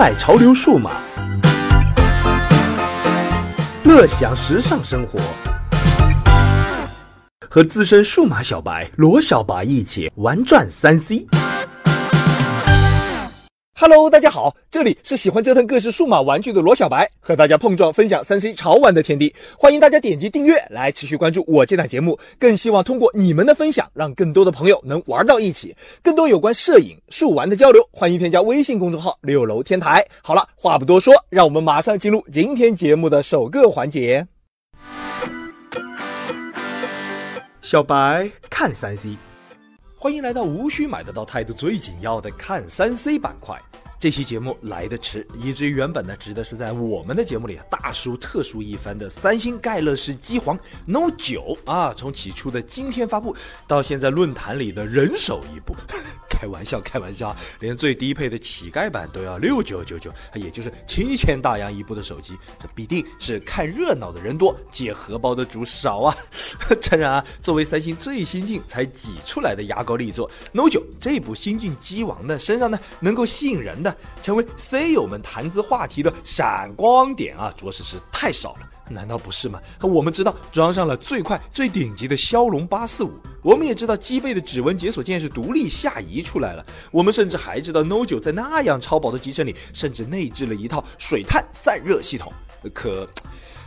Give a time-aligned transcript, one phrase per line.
[0.00, 0.90] 爱潮流数码，
[3.84, 5.18] 乐享时尚生活，
[7.50, 11.26] 和资深数码小白罗小白一起玩转三 C。
[13.82, 19.34] Hello，大家好，这里是喜欢折腾各式数码玩具的罗小白，和大家碰撞分享三 C 潮玩的天地。
[19.56, 25.74] 欢迎大家点击订阅来持续关注我这档节目，更希望通过你们的分享，让更多的朋友能玩到一起。
[26.02, 30.04] 更多有关摄影、数玩的交流，欢迎添加微信公众号“六楼天台”。
[30.22, 34.26] 好了，话不多说，让我们马上进入今天节目的首个环节。
[37.62, 39.16] 小白看三 C，
[39.96, 43.58] 欢迎来到无需买得到态度最紧要的看三 C 板块。
[44.00, 53.36] 这期节目来得迟，以至于原本呢，值得是在我们的节目里大书特书一番的三星盖乐世机皇 Note 9啊，从起初的今天发布，
[53.66, 55.76] 到现在论坛里的人手一部。
[56.40, 66.16] 开玩笑，开玩笑， 连最低配的乞丐版都要六九九九，也就是七千大洋一部的手机，这必定是看热闹的人多，借荷包的主少啊！
[66.80, 78.60] 诚然啊，作为三星最新进才挤出来的牙膏力作，Note 9这部新晋机王的身上呢，能够吸引人的，成为 C 友们谈资话题的闪光点啊，着实是太少了。
[78.88, 79.60] 难道不是吗？
[79.82, 92.32] 我们知道装上了最快最顶级的骁龙八四五，我们也知道机背的指纹解锁键是独立下移出来了，我们甚至还知道 Note 9在那样超薄的机身里，甚至内置了一套水碳散热系统。
[92.74, 93.08] 可。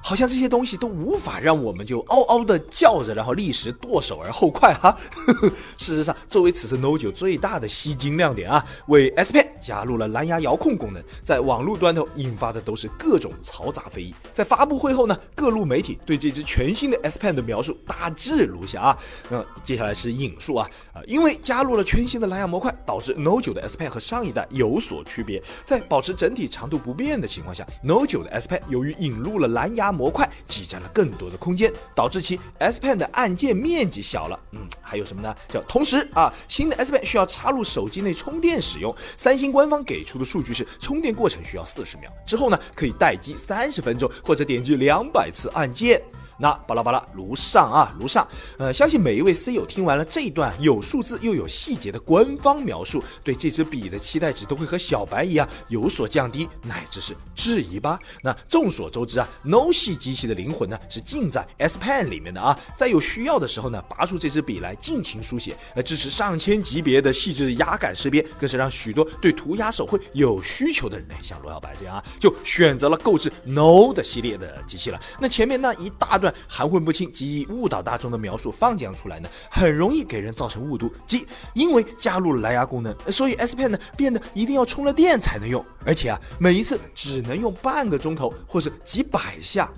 [0.06, 4.94] 好像这些东西都无法让我们就嗷嗷的叫着，然后立时剁手而后快哈。
[5.80, 14.14] 事实上，作为此次 Note 9最大的吸睛亮点啊，为 S Pen 加入了蓝牙遥控功能，在网络端头引发的都是各种嘈杂非议。
[14.34, 18.98] 在发布会后呢，各路媒体对这支全新的 S Pen 的描述大致如下啊。
[19.30, 25.42] 那接下来是引述啊啊，因为加入了全新的蓝牙模块，导致 Note 9的 S Pen 和上一代有所区别。
[25.64, 34.40] 在保持整体长度不变的情况下，Note 9的 S Pen 由于引入了蓝牙模块挤占了更多的空间，导致其 S Pen 的按键面积小了。
[34.52, 35.34] 嗯，还有什么呢？
[35.48, 38.94] 叫同时啊，新的 S Pen 需要插入手机内充电使用。
[39.16, 46.02] 三星官方给出的数据是，充电过程需要四十秒，之后呢可以待机三十分钟，或者点击两百次按键。
[46.38, 48.28] 那巴拉巴拉如上啊，如上。
[48.58, 58.00] 呃，相信每一位 C 友听完了这一段有数字又有细节的官方描述，对这支笔的期待值都会和小白一样有所降低，乃至是质疑吧。
[58.22, 75.00] 那众所周知啊，No 系机器的灵魂呢是尽在 S Pen 里面的啊，在有需要的时候呢，拔出这支笔来尽情书写，呃，支持上千级别的细致压感识别，更是让许多对涂鸦手绘有需求的人呢，像罗小白这样啊，就选择了购置 No 的系列的机器了。
[75.20, 76.18] 那前面那一大
[76.48, 80.94] 含混不清及误导大众的描述放讲出来呢，很容易给人造成误读。
[81.08, 89.70] 即因为加入了蓝牙功能，所以 S Pen 呢变得一定要充了电才能用，而且啊每一次只能用半个钟头或是几百下。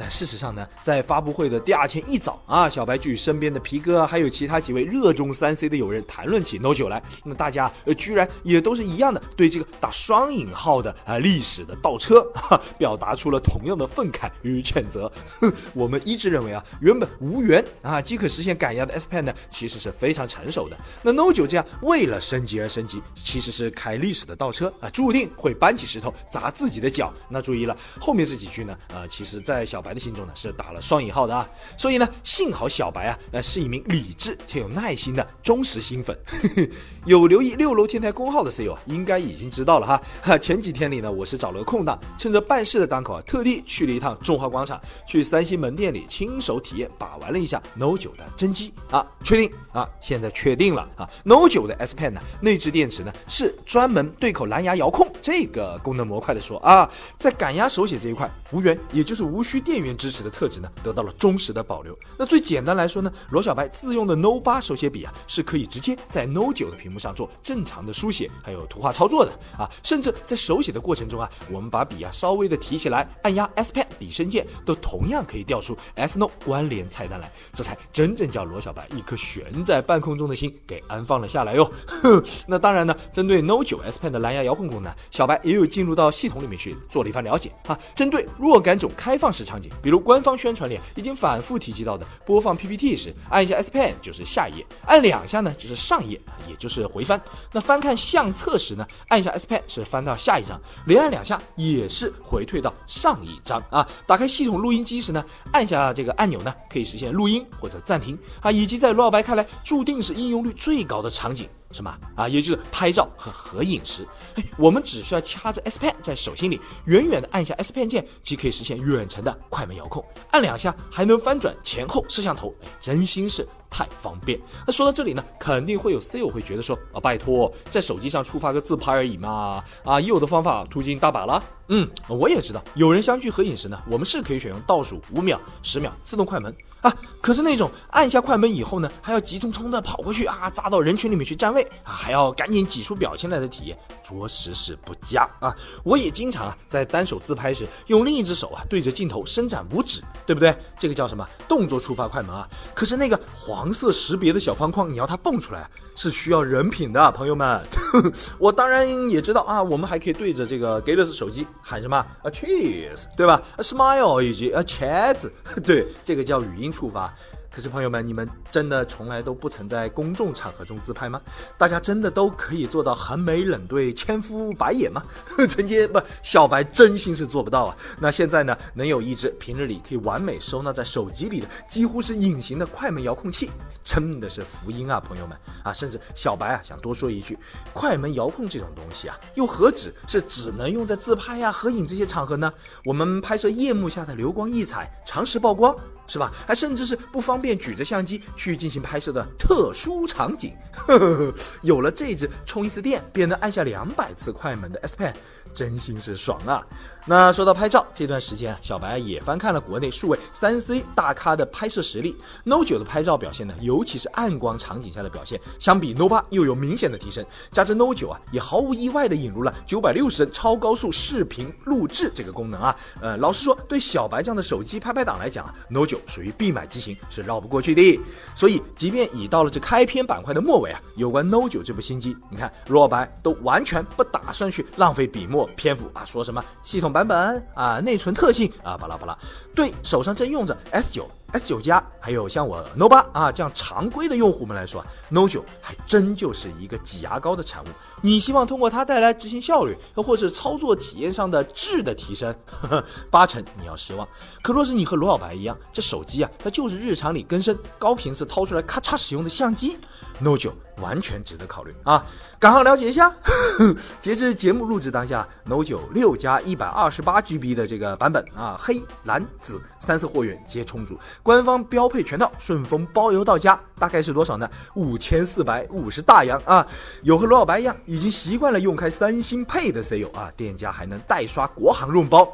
[0.00, 7.02] 但事实上呢，在发布会的第二天一早啊，小白就与身边的皮哥还有其他几位热衷三 C 的友人谈论起 Note 9来。
[7.24, 15.10] 那大家呃居然也都是一样的，对这个打双引号的啊历史的倒车， 哈，表达出了同样的愤慨与谴责。
[15.40, 20.76] 哼，我们一致认为啊，原本无缘啊即可实现感压的 S Pen 呢，其实是非常成熟的。
[21.02, 27.12] 那 Note 9这样为了升级而升级，其实是开历史的倒车啊，注定会搬起石头砸自己的脚。
[27.28, 29.87] 那注意了，后面这几句呢，呃，其实在小白。
[29.88, 36.14] 白的心中呢是打了双引号的啊，所以呢幸好小白啊呃是一名理智且有耐心的忠实新粉，
[37.06, 40.02] 有留意六楼天台公号的 C 友啊应该已经知道了哈。
[40.20, 49.50] 哈前几天里呢我是找了个空档，趁着办事的当口啊特地去了一趟中华广场，去三星门店里亲手体验把玩了一下 Note 9的真机啊，确定？
[49.72, 56.58] 啊现在确定了啊 Note 9的 S Pen 呢内置电池呢是专门对口蓝牙遥控这个功能模块的说。
[56.58, 59.77] 啊，在感压手写这一块无源也就是无需电。
[59.78, 61.96] 电源支持的特质呢，得到了忠实的保留。
[62.18, 69.70] 那最简单来说呢，罗小白自用的 No 八手写笔啊，是可以直接在 No 九的屏幕上做正常的书写，还有图画操作的啊。
[69.84, 77.30] 甚至在手写的过程中啊，我们把笔啊稍微的提起来，按压 S Pen 笔身键，都同样可以调出 S No 关联菜单来。
[77.54, 81.70] 这才真正叫罗小白一颗悬在半空中的心给安放了下来哟。
[82.48, 87.78] 那当然呢，针对 No 九 S Pen 的蓝牙遥控功能，小白也有进入到系统里面去做了一番了解啊。
[87.94, 89.67] 针对若干种开放式场景。
[89.82, 97.20] 比如官方宣传里已经反复提及到的，播放 PPT 时按一下 S Pen 就是下一页，按两下呢就是上一页，也就是回翻。
[97.52, 103.86] 那翻看相册时呢，按下 S Pen 是翻到下一张，连按两下也是回退到上一张啊。
[104.06, 108.50] 打开系统录音机时呢，按下这个按钮呢，可以实现录音或者暂停啊。
[108.50, 111.48] 以及在罗小白看来注定是应用率最高的场景。
[111.70, 112.26] 什么啊？
[112.26, 114.06] 也就是拍照和合影时，
[114.36, 124.38] 哎，我们只需要掐着 S Pen 在手心里，远远的按下 S Pen 键，即可以实现远程的快门遥控，按两下还能翻转前后摄像头，真心是太方便。
[124.66, 131.42] 那说到这里呢，肯定会有 C 友会觉得说啊，拜托，在手机上触发个自拍而已嘛，啊，已有的方法途径大把了。
[131.68, 136.54] 嗯，我也知道，有人相聚合影时呢，我们是可以选用倒数五秒、十秒自动快门。
[136.80, 136.94] 啊！
[137.20, 145.54] 可是那种按下快门以后呢，还要急匆匆的跑过去啊，扎到人群里面去占位啊，还要赶紧挤出表情来的体验，着实是不佳啊！
[145.82, 150.56] 我也经常啊，在单手自拍时，用另一只手啊对着镜头伸展五指，对不对？
[150.78, 151.26] 这个叫什么？
[151.48, 152.48] 动作触发快门啊！
[152.74, 157.60] 可是那个黄色识别的小方框，你要它蹦出来，是需要人品的，朋友们。
[158.38, 165.28] 我当然也知道啊，我们还可以对着这个 Galaxy 手机喊什么啊，Cheers，对吧？A smile 以及啊 Chats，
[165.66, 166.72] 对，这个叫语音。
[166.78, 167.12] 触发，
[167.58, 171.20] 可是朋友们，你们真的从来都不曾在公众场合中自拍吗？
[171.58, 175.02] 大家真的都可以做到横眉冷对、千夫白眼吗？
[175.50, 177.76] 陈杰不，小白真心是做不到啊。
[177.98, 183.50] 那现在呢，能有一只平日里可以完美收纳在手机里的，几乎是隐形的快门遥控器，
[183.82, 185.72] 真的是福音啊，朋友们啊！
[185.72, 187.36] 甚至小白啊，想多说一句，
[187.74, 192.54] 快门遥控这种东西啊，又何止是只能用在自拍呀、合影这些场合呢？
[192.84, 195.74] 我们拍摄夜幕下的流光溢彩、长时曝光。
[196.08, 196.32] 是吧？
[196.46, 200.52] 还甚至是不方便举着相机去进行拍摄的特殊场景。
[200.72, 205.12] 呵 呵有了这支充一次电便能按下两百次快门的 S Pen，
[205.54, 206.66] 真心是爽啊！
[207.06, 212.14] 那说到拍照，这段时间小白也翻看了国内数位三 C 大咖的拍摄实力。
[212.44, 217.24] Note 9的拍照表现呢，尤其是暗光场景下的表现，相比 Note 8又有明显的提升。
[217.50, 222.76] 加之 Note 9啊，也毫无意外的引入了九百六十帧超高速视频录制这个功能啊。
[223.00, 228.00] 呃，老实说，对小白这样的手机拍拍党来讲啊，Note 属于必买机型，是绕不过去的。
[228.34, 239.18] 所以，即便已到了这开篇板块的末尾啊，有关 Note 9这部新机，你看若白都完全不打算去浪费笔墨篇幅啊，说什么系统版本啊，内存特性啊，巴拉巴拉。
[239.54, 247.66] 对手上正用着 S 九、S 九加，还有像我 No 八啊这样常规的用户们来说，No 九还真就是一个挤牙膏的产物。
[248.00, 254.08] 你希望通过它带来执行效率，又或是操作体验上的质的提升，呵 呵八成你要失望。
[254.40, 259.76] 可若是你和罗小白一样，这手机啊，它就是日常里更深高频次掏出来咔嚓使用的相机
[260.20, 262.04] No 九完全值得考虑啊。
[262.38, 263.14] 刚好了解一下，
[264.00, 274.48] 截至节目录制当下，No 九六加一百二十八 GB 的这个版本啊，黑蓝紫三色货源皆充足，官方标配全套，顺丰包邮到家，大概是多少呢？
[274.74, 276.66] 五千四百五十大洋啊！
[277.02, 282.30] 有和罗小白一样已经习惯了用开三星配的 C 友啊，店家还能代刷国行润包。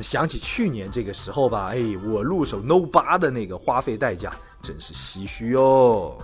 [0.00, 6.18] 想起去年这个时候吧，哎，我入手 No 八的那个花费代价，真是唏嘘哦。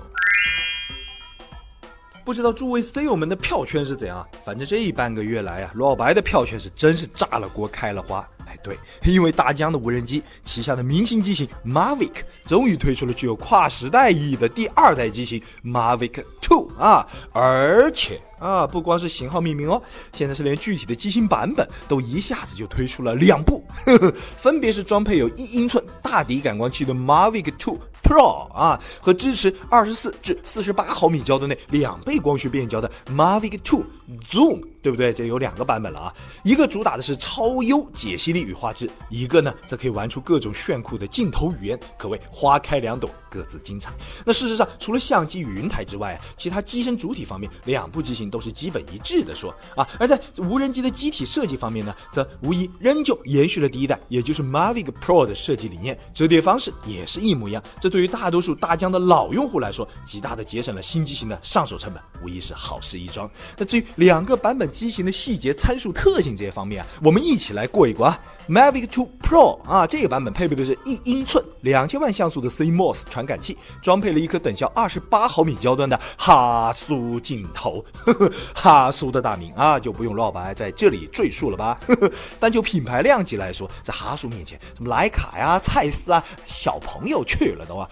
[2.30, 4.24] 不知道诸位 C 友们的票圈是怎样？
[4.44, 8.24] 反正这半个月来啊，老白的票圈是真是炸了锅开了花。
[8.46, 27.76] 哎，对， 因为大疆的无人机旗下的明星机型 Mavic 终于推出了具有跨时代意义的第二代机型 Mavic Two 啊，而且啊，不光是型号命名哦，现在是连具体的机型版本都一下子就推出了两部，呵 呵分别是装配有一英寸大底感光器的 Mavic Two。
[28.02, 33.84] Pro 啊，和支持二十四至四十八毫米焦段内两倍光学变焦的 Mavic Two
[34.30, 35.12] Zoom，对不对？
[35.12, 43.92] 这有两个版本了啊，一个主打的是超优解析力与画质，一个呢则可以玩出各种炫酷的镜头语言，可谓花开两朵，各自精彩。
[44.24, 49.86] 那事实上，除了相机与云台之外啊，其他机身主体方面，两部机型都是基本一致的说啊。
[49.98, 57.62] 而在无人机的机体设计方面呢，则无疑仍旧延续了第一代，也就是 Mavic Pro 的设计理念，折叠方式也是一模一样。
[57.80, 63.30] 这对于大多数大疆的老用户来说，极大的节省了新机型的上手成本，无疑是好事一桩。
[63.56, 68.18] 那至于两个版本机型的细节参数特性这些方面，我们一起来过一过啊。
[68.50, 78.32] Mavic 2 Pro 啊，这个版本配备的是一英寸两千万像素的 CMOS 传感器，装配了一颗等效二十八毫米焦段的哈苏镜头呵呵。
[78.52, 82.10] 哈苏的大名啊，就不用老白在这里赘述了吧呵呵。
[82.40, 87.88] 但就品牌量级来说，在哈苏面前，什么徕卡呀、蔡司啊，小朋友去了都啊。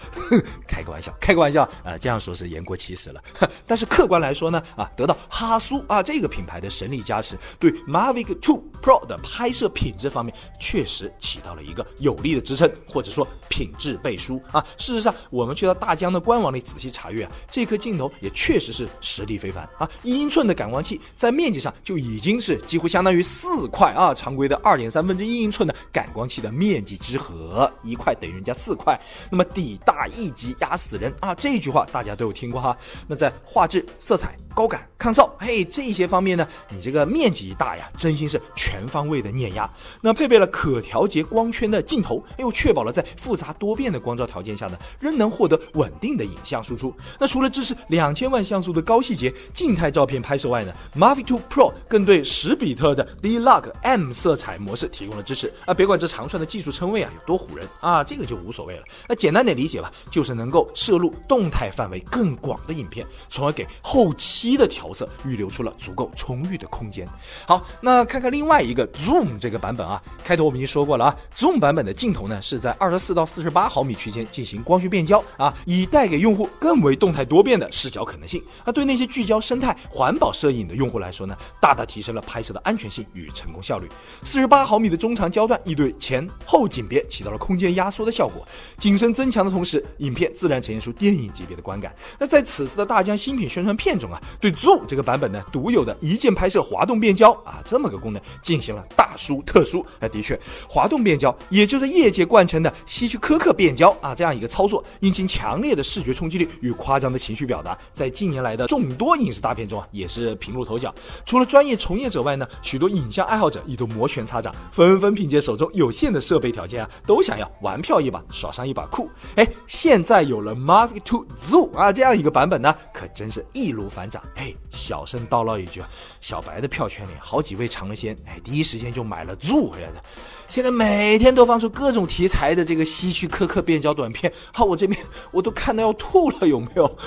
[0.67, 3.23] 开个玩笑，开个玩笑啊，这样说是言过其实了。
[3.65, 14.63] 但是客观来说呢，啊，得到哈苏啊这个品牌的神力加持，对 Mavic 2 Pro 的拍摄品质方面确实起到了一个有力的支撑，或者说品质背书啊。
[14.77, 19.89] 事实上，我们去到大疆的官网里仔细查阅啊，这颗镜头也确实是实力非凡啊。
[20.03, 28.99] 一英寸的感光器在面积上就已经是几乎相当于四块啊，常规的二点三分之一英寸的感光器的面积之和，一块等于人家四块。
[29.29, 32.77] 那么底大一级压死人啊，这句话大家都有听过哈。
[33.07, 34.37] 那在画质、色彩。
[34.59, 39.69] 高感、抗噪，嘿，这些方面呢，你这个面积一大呀，真心是全方位的碾压。
[40.01, 46.93] 那配备了可调节光圈的镜头，又确保了在复杂多变的光照条件下呢，仍能获得稳定的影像输出。
[47.17, 55.49] 那除了支持两千万像素的高细节静态照片拍摄外呢，Mavic 2 Pro 更对十比特的 D-Log M 色彩模式提供了支持。
[55.63, 58.83] 啊，别管这长串的技术称谓啊有多唬人啊，这个就无所谓了。
[59.07, 64.48] 那简单点理解吧，就是能够摄入动态范围更广的影片，从而给后期。
[64.49, 67.07] 一的调色预留出了足够充裕的空间。
[67.45, 78.41] 好，那看看另外一个 Zoom 这个版本啊，开头我们已经说过了啊，Zoom 版本的镜头呢是在二十四到四十八毫米区间进行光学变焦啊，以带给用户更为动态多变的视角可能性。
[78.65, 83.87] 那对那些聚焦生态、环保摄影的用户来说呢，大大提升了拍摄的安全性与成功效率。
[84.23, 91.95] 四十八毫米的中长焦段亦对前后景别起到了空间压缩的效果，景深增强的同时，影片自然呈现出电影级别的观感。
[92.17, 94.21] 那在此次的大疆新品宣传片中啊。
[94.39, 99.85] 对 Zoom 这个版本呢，独有的一键拍摄滑动变焦啊，这么个功能进行了大书特书。
[99.99, 110.93] 那的确，滑动变焦也就是业界惯称的希区柯克变焦啊，这样一个操作，因其强烈的视觉冲击力与夸张的情绪表达，在近年来的众多影视大片中啊，也是频入头角。
[111.25, 119.09] 除了专业从业者外呢，许多影像爱好者也都摩拳擦掌，纷纷凭借手中有限的设备条件啊，都想要玩票一把，耍上一把酷。
[119.35, 124.23] 哎，现在有了 Mavic 2 Zoom 啊这样一个版本呢，可真是易如反掌。
[124.35, 125.81] 嘿，小声叨唠一句，
[126.21, 130.01] 小白的票圈里好几位尝了鲜，哎，第一时间就买了租回来的。
[130.47, 134.99] 现在每天都放出各种题材的这个希区柯克变焦短片，好，我这边
[135.31, 136.97] 我都看到要吐了，有没有？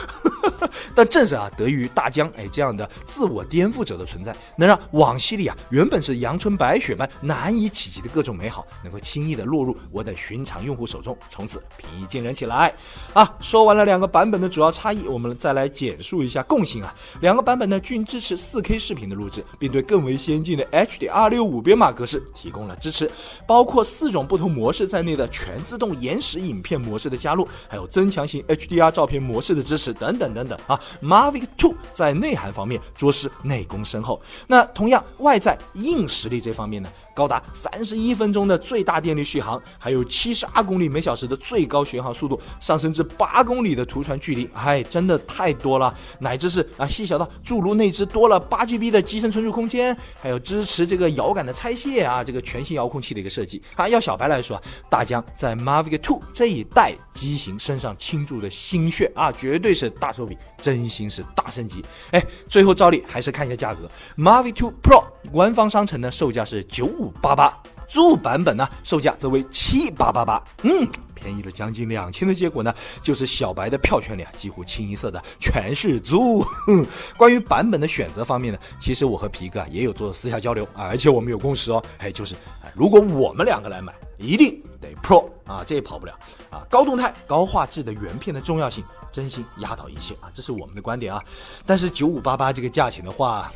[0.95, 12.73] 但正是啊，得益于大疆哎这样的自我颠覆者的存在，能让往昔里啊原本是阳春白雪般难以企及的各种美好，能够轻易的落入我等寻常用户手中，从此平易近人起来。
[13.12, 16.95] 啊，说完了两个版本的主要差异，我们再来简述一下共性啊。
[17.21, 23.11] 两个版本呢均支持 4K 视频的录制，并对更为先进的 HDR65 编码格式提供了支持。
[23.47, 30.80] 包括四种不同模式在内的全自动延时影片模式的加入，还有增强型 HDR 照片模式的支持等等等等啊。
[31.02, 34.21] Mavic 2在内涵方面着实内功深厚。
[34.47, 36.88] 那同样外在硬实力这方面呢？
[37.14, 53.88] 高达三十一分钟的最大电力续航，还有七十二公里每小时的最高巡航速度，上升至八公里的图传距离，哎，真的太多了，乃至是啊细小到诸如内置多了八 GB 的机身存储空间，还有支持这个遥感的拆卸啊，这个全新遥控器的一个设计啊。
[53.88, 61.85] 要小白来说，大疆在 Mavic 2这一代机型身上倾注的心血啊，绝对是大手笔，真心是大升级。
[62.11, 67.01] 哎，最后照例还是看一下价格，Mavic 2 Pro 官方商城呢售价是九五。
[67.02, 67.52] 五八八，
[67.88, 76.44] 租版本呢，售价则为七八八八，嗯，便宜了将近两千的结果呢，就是小白的票圈里啊，几乎清一色的全是租。
[77.18, 82.37] 关于版本的选择方面呢，其实我和皮哥啊也有做私下交流啊，而且我们有共识哦，哎，就是
[82.75, 86.16] 如果我们两个来买，一定得 Pro 啊，这也跑不了
[86.50, 91.23] 啊，高动态、高画质的原片的重要性，真心压倒一切啊，这是我们的观点啊。
[91.66, 93.52] 但是九五八八这个价钱的话。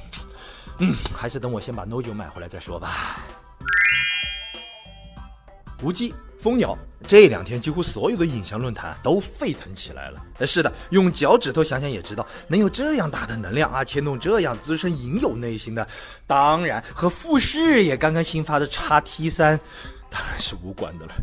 [0.79, 3.19] 嗯，还是等我先把 No 九买回来再说吧。
[5.83, 10.23] 无机蜂鸟这两天几乎所有的影像论坛都沸腾起来了。
[10.39, 15.87] 呃，是的，用脚趾头想想也知道，能有这样大的能量啊，牵动这样资深影友内心的，
[16.27, 19.59] 当然和富士也刚刚新发的叉 T 三，
[20.11, 21.15] 当然是无关的了。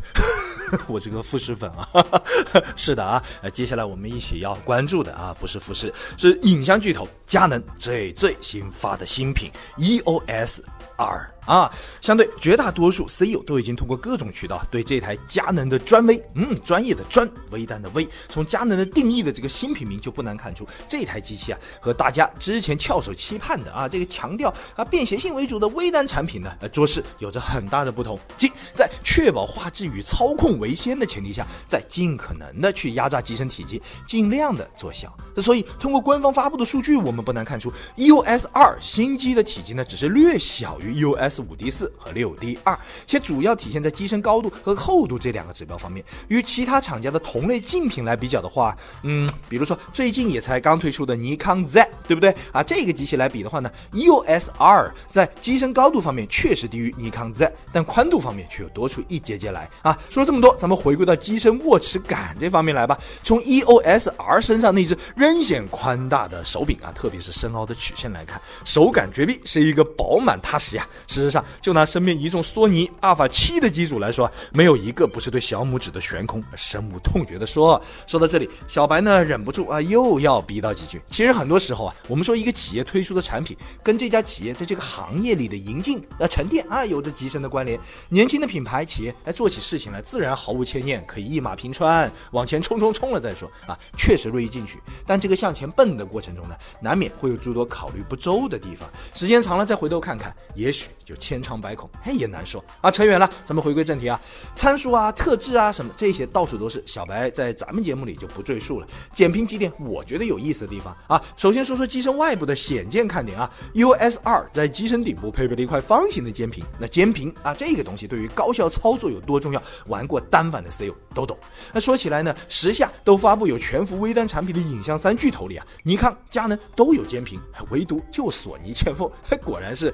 [0.88, 1.88] 我这个富士粉啊，
[2.76, 10.60] 是的啊，那，接下来我们一起要关注的啊，不是富士，是影像巨头佳能最最新发的新品 EOS
[10.98, 11.33] 二。
[11.46, 11.72] 啊，
[12.02, 28.18] 相对绝大多数 CEO 都已经通过各种渠道对这台佳能的专微，嗯，专业的专微单的微，从佳能的定义的这个新品名就不难看出，这台机器啊和大家之前翘首期盼的啊这个强调啊便携性为主的微单产品呢，呃，着实有着很大的不同。
[28.38, 35.14] 即在确保画质与操控为先的前提下，在尽可能的去压榨机身体积，尽量的做小。
[35.38, 41.44] 所以通过官方发布的数据，我们不难看出，E O S 二新机的体积呢只是略小于 E O S。
[41.44, 46.04] 五 D 四和六 D 二，且主要体现在机身高度和厚度这两个指标方面。
[46.30, 52.64] 与其他厂家的同类竞品来比较的话，嗯，比如说最近也才刚推出的尼康 Z，对不对啊？
[52.64, 59.98] 这个机器来比的话呢，EOS R 在机身高度方面确实低于尼康 Z，但宽度方面却又多出一节节来啊。
[60.10, 62.98] 说了这么多，咱们回归到机身握持感这方面来吧。
[63.24, 70.88] 从 EOS R 身上那只仍显宽大的手柄啊，特别是深凹的曲线来看，手感绝壁，是一个饱满踏实呀。
[71.08, 77.82] 是事实上，就拿身边一众索尼阿尔法七的机主来说，没有一个不是对小拇指的悬空深恶痛绝的说。
[78.06, 81.02] 说到这里，小白呢忍不住啊，又要逼到几句。
[81.10, 87.80] 其实很多时候啊，我们说一个企业推出的产品，跟这家企业在这个行业里的营进啊沉淀啊，有着极深的关联。
[88.10, 94.78] 年轻的品牌企业来做起事情来，自然毫无牵念，可以一马平川，往前冲冲冲了再说啊，确实锐意进取。
[95.08, 98.90] 但这个向前奔的过程中呢，难免会有诸多考虑不周的地方。
[99.14, 102.90] 时间长了再回头看看，也许就千疮百孔，嘿，也难说啊。
[102.92, 104.20] 扯远了，咱们回归正题啊，
[104.56, 106.84] 参数啊、特质啊什么这些到处都是。
[106.86, 111.22] 小白在咱们节目里就不赘述了，简评几点我觉得有意思的地方啊。
[111.36, 116.64] 首先说说机身外部的显见看点啊，EOS 二在机身顶部配备了一块方形的肩屏。
[116.78, 121.38] 那肩屏啊，这个东西对于高效操作有多重要，玩过单反的 C 友都懂。
[121.72, 129.10] 那说起来呢，时下都发布有全幅微单产品的影像三巨头里啊，尼康、佳能都有肩屏，唯独就索尼欠奉，
[129.44, 129.94] 果然是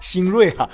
[0.00, 0.68] 新 锐啊。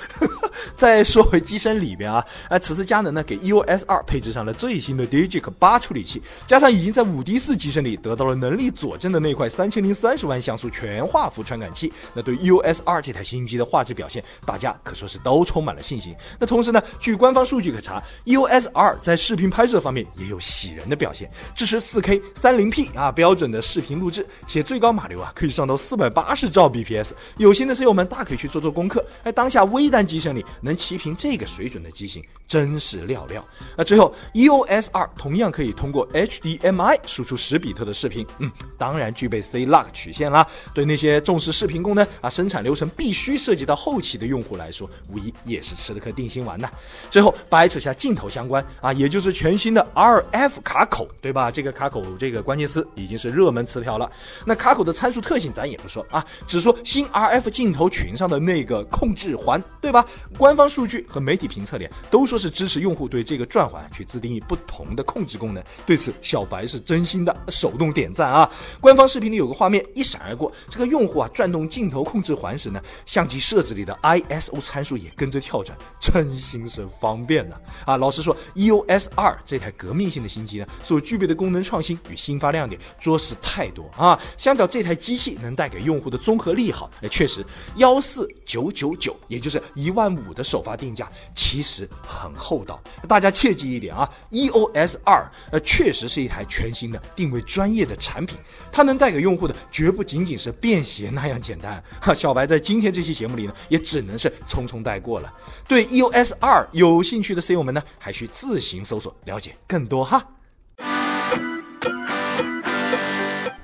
[0.75, 16.15] 再说回机身里边啊，哎，此次佳能呢给 EOS 二配置上了最新的 Digic 八处理器，加上已经在五 D 四机身里得到了能力佐证的那块三千零三十万像素全画幅传感器，那对 EOS 二这台新机的画质表现，大家可说是都充满了信心。
[16.39, 27.11] 那同时呢，据官方数据可查，EOS 二在视频拍摄方面也有喜人的表现，支持四 K 三零 P 啊标准的视频录制，且最高码流啊可以上到四百八十兆 bps。
[27.37, 33.43] 有心的室友们大可以去做做功课，哎，当下在微单机身里能齐平这个水准的机型，真是料料。
[33.75, 40.45] 那最后，EOS 二同样可以通过 HDMI 输出十比特的视频，嗯，当然具备 C-Lock 曲线啦。
[40.75, 46.69] 对那些重视视频功能啊、生产流程必须涉及到后期的用户来说，无疑也是吃了颗定心丸呐。
[47.09, 51.49] 最后掰扯下镜头相关啊，也就是全新的 RF 卡口，对吧？
[51.49, 54.07] 这个卡口这个关键词已经是热门词条了。
[54.45, 60.05] 那卡口的参数特性咱也不说啊，只说新 RF 镜头群上的那个控制环，对吧？
[60.37, 65.63] 官方数据和媒体评测里都说是支持用户对这个转环去自定义不同的控制功能。
[65.85, 68.49] 对此，小白是真心的手动点赞啊！
[68.81, 77.55] 官方视频里有个画面一闪而过，这个用户啊转动镜头控制环时呢，相机设置里的 ISO 参数也跟着跳转，真心是方便呐！
[77.85, 84.19] 啊，老实说，EOS 二这台革命性的新机呢，所具备的功能创新与新发亮点着实太多啊！
[84.35, 87.45] 相较这台机器能带给用户的综合利好，那，确实
[87.77, 92.81] 幺四九九九，也也就是一万五的首发定价，其实很厚道。
[93.07, 98.35] 大家切记一点啊，EOS 二呃确实是一台全新的定位专业的产品，
[98.71, 101.81] 它能带给用户的绝不仅仅是便携那样简单。
[102.01, 105.31] 哈，小白在今天这期节目里呢，也只能是匆匆带过了。
[105.67, 110.25] 对 EOS 二有兴趣的 C 友们呢，还需自行搜索了解更多哈。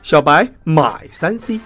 [0.04, 1.60] 小白买三 C，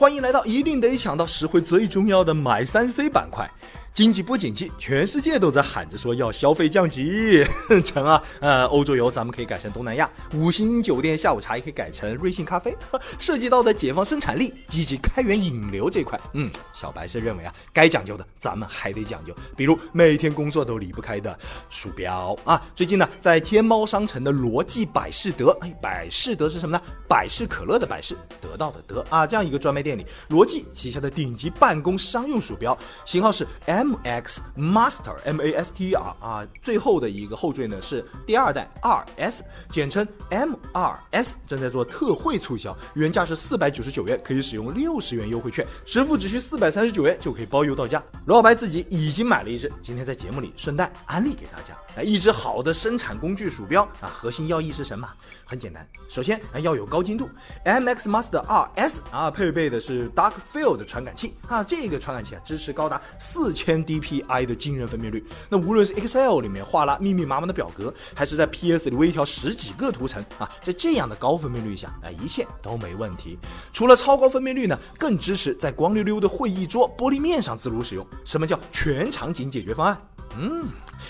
[0.00, 3.46] 欢迎来到一定得抢到实惠最重要的买三 C 板块。
[3.92, 7.44] 经济不景气，全世界都在喊着说要消费降级。
[7.84, 12.74] 成啊，呃，欧洲游咱们可以改成东南亚，五星酒店下午茶也可以改成瑞幸咖啡。
[13.18, 19.34] 涉及到的解放生产力、积极开源引流这块，嗯，小白是认为啊，该讲究的咱们还得讲究。
[19.56, 21.36] 比如每天工作都离不开的
[21.68, 22.62] 鼠标啊。
[22.74, 26.82] 最近呢，在天猫商城的罗技百事得，哎，百事得是什么呢？
[27.08, 33.46] 百事可乐的百事，得到的得啊，这样一个专卖店里，罗技旗下的顶级办公商用鼠标，型号是
[33.80, 48.02] M X Master M A S T R 啊，最后的一个后缀呢是第二代 R S，简称 M R S，正在做特惠促销，原价是四百九十九元，可以使用六十元优惠券，实付只需四百三十九元就可以包邮到家。
[48.26, 51.74] 罗小白自己已经买了一只，今天在节目里顺带安利给大家。
[51.96, 55.08] 哎，一只好的生产工具鼠标啊，核心要义是什么？
[55.44, 57.28] 很简单，首先啊要有高精度
[57.64, 65.24] ，M X Master R S 啊配备的是 Dark Field 传感器啊，这个传感器啊支持高达四千 DPI 的惊人分辨率。
[65.48, 73.36] 那无论是 Excel 里面画了密密麻麻的表格，还是在 PS 里微调十几个图层啊，在这样的高分辨率下，哎，一切都没问题。
[73.72, 78.06] 除了超高分辨率呢，更支持在光溜溜的会议桌玻璃面上自如使用。
[78.24, 79.98] 什么叫全场景解决方案？
[80.38, 80.68] 嗯。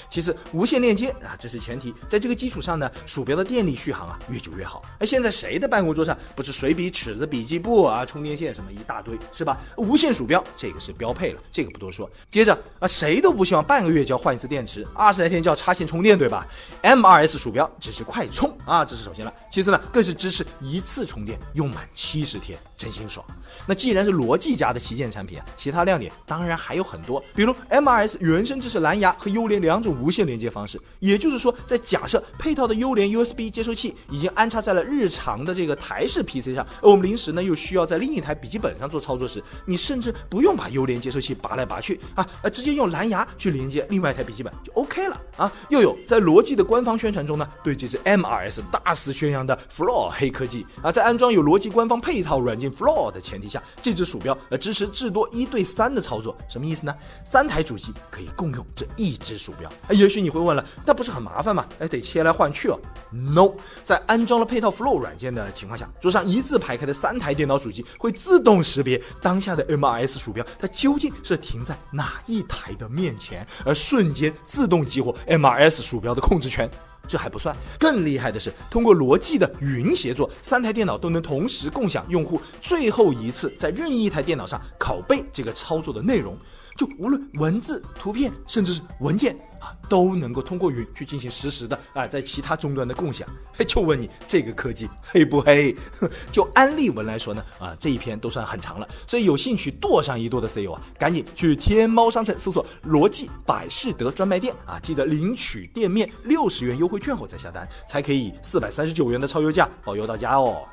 [0.09, 4.83] 其次，无线链接啊，这是前提，在这个基础上呢，鼠标的电力续航啊越久越好。
[4.99, 9.59] 哎，现在谁的办公桌上不是水笔、尺子、笔记簿啊、充电线什么一大堆，是吧？
[9.77, 12.11] 无线鼠标这个是标配了，这个不多说。
[12.31, 16.47] 接着啊，谁都不希望半个月就要换一次电池，二十来天就要插线充电，对吧
[16.83, 19.33] ？M2S 鼠标支持快充啊，这是首先了。
[19.51, 23.25] 其次呢，更是支持一次充电用满七十天，真心爽。
[23.67, 30.81] 那既然是罗技家的旗舰产品啊，其他亮点当然还有很多，比如 M2S 原生支持蓝牙和优联两种无线连接方式。
[30.99, 45.53] 也就是说，在假设配套的优联 USB 接收器已经安插在了日常的这个台式 PC 上，而我们临时呢又需要在另一台笔记本上做操作时，你甚至不用把优联接收器拔来拔去啊，直接用蓝牙去连接另外一台笔记本就 OK 了啊。
[45.69, 56.95] 又有在罗技的官方宣传中呢，对这支 MRS 大肆宣扬的 Floor 黑科技啊，在安装有罗技官方配套软件 Floor 的前提下，这支鼠标呃支持至多一对三的操作，什么意思呢？
[57.25, 59.70] 三台主机可以共用这一支鼠标。
[59.91, 61.65] 也许你会问了，那不是很麻烦吗？
[61.79, 62.79] 哎，得切来换去哦。
[63.11, 63.53] No，
[63.85, 76.71] 在安装了配套 Flow 软件的情况下，桌上一字排开的三台电脑主机会自动识别当下的 M2S 鼠标，它究竟是停在哪一台的面前，而瞬间自动激活 M2S 鼠标的控制权。
[77.09, 86.37] 这还不算，更厉害的是，通过逻辑的云协作，三台电脑都能同时共享用户最后一次在任意一台电脑上拷贝这个操作的内容。
[86.81, 93.29] 就无论文字、图片，甚至是文件啊，都能够通过云去进行实时的啊，在其他终端的共享。
[93.53, 95.77] 嘿就问你这个科技黑不黑？
[96.33, 110.67] 就安利文来说呢，啊，这一篇都算很长了，所以有兴趣剁上一剁的 CEO 啊，赶紧去天猫商城搜索“罗技百事得专卖店”啊，记得领取店面六十元优惠券后再下单，才可以以四百三十九元的超优价包邮到家哦。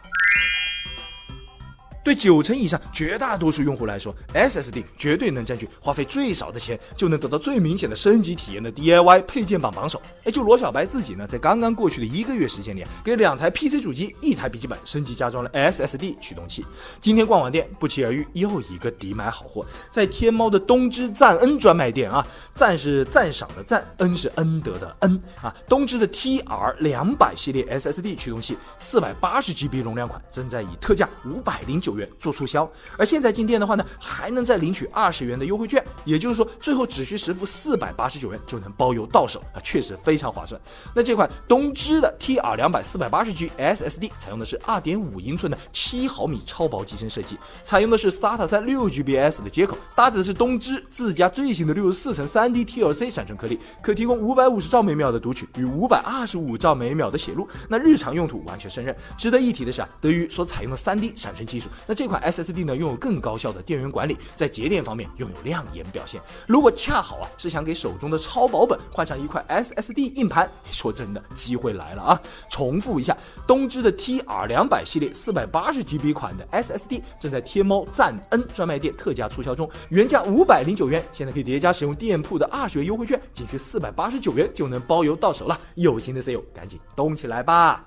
[2.08, 10.02] 对九成以上绝大多数用户来说，SSD 绝对能占据花费最少的钱就能得到最明显的升级体验的 DIY 配件榜榜首。
[10.24, 16.66] 哎，就罗小白自己呢，在刚刚过去的一个月时间里，给两台 PC 主机、一台笔记本升级加装了 SSD 驱动器。
[17.02, 25.54] 今天逛网店，不期而遇又一个抵买好货，在天猫的东芝赞恩专卖店啊，赞是赞赏的赞，恩是恩德的恩啊。
[25.68, 31.97] 东芝的 TR 两百系列 SSD 驱动器，四百八十 GB 容量款，正在以特价五百零九。
[31.98, 40.60] 元做促销，而现在进店的话呢，还能再领取二十元的优惠券，也就是说，最后只需实付四百八十九元就能包邮到手啊，确实非常划算。
[40.96, 58.96] 那这款东芝的 TR 两百四百八十 G SSD 采用的是二点五英寸的七毫米超薄机身设计，采用的是 SATA 三六 GBS 的接口，搭载的是东芝自家最新的六十四层三 D TLC 闪存颗粒，可提供五百五十兆每秒的读取与五百二十五兆每秒的写入，那日常用途完全胜任。
[59.18, 61.70] 值得一提的是啊，德于所采用的三 D 闪存技术。
[61.88, 66.22] 那这款 SSD 呢，拥有更高效的电源管理，在节电方面拥有亮眼表现。
[66.46, 72.22] 如果恰好啊是想给手中的超薄本换上一块 SSD 硬盘，说真的，机会来了啊！
[72.50, 85.58] 重复一下，东芝的 TR 两百系列四百八十 GB 款的 SSD 正在天猫赞恩专卖店特价促销中，原价五百零九元，现在可以叠加使用店铺的二十元优惠券，仅需四百八十九元就能包邮到手了。
[85.76, 87.87] 有心的 C 友赶紧动起来吧！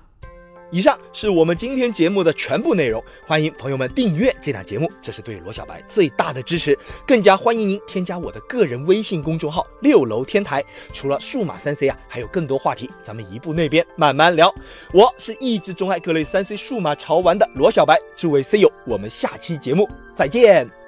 [0.71, 6.77] 以上是我们今天节目的全部内容，欢迎朋友们订阅这档节目，这是对罗小白最大的支持。
[7.05, 10.63] 更加欢迎您添加我的个人微信公众号“六楼天台”。
[10.93, 14.53] 除了数码三 C 啊，还有更多话题，咱们移步那边慢慢聊。
[14.93, 20.80] 我是一直钟爱各类三 C 数码潮玩的罗小白，诸位 C 友，我们下期节目再见。